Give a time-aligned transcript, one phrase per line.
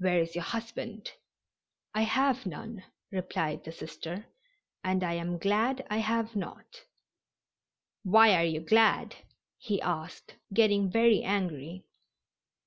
[0.00, 1.10] "Where is your husband?"
[1.94, 4.26] "I have none," replied the Sister,
[4.84, 6.82] "and I am glad I have not."
[8.02, 9.16] "Why are you glad?"
[9.56, 11.86] he asked, getting very angry.